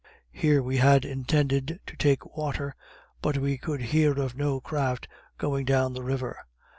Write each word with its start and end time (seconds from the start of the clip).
Here 0.31 0.63
we 0.63 0.77
had 0.77 1.05
intended 1.05 1.79
to 1.85 1.95
take 1.95 2.35
water, 2.35 2.75
but 3.21 3.37
we 3.37 3.59
could 3.59 3.81
hear 3.81 4.19
of 4.19 4.35
no 4.35 4.59
craft 4.59 5.07
going 5.37 5.63
down 5.63 5.93
the 5.93 6.01
river. 6.01 6.39